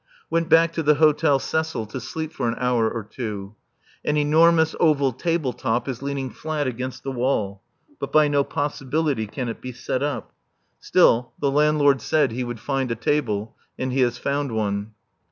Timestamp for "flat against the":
6.31-7.11